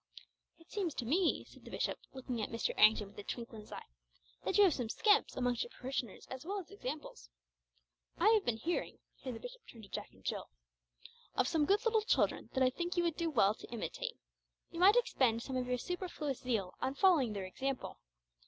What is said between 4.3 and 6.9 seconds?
"that you have some scamps amongst your parishioners as well as